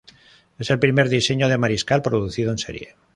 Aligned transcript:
Es 0.57 0.71
el 0.71 0.79
primer 0.79 1.09
diseño 1.09 1.47
de 1.47 1.59
Mariscal 1.59 2.01
producido 2.01 2.49
en 2.51 2.57
serie. 2.57 2.95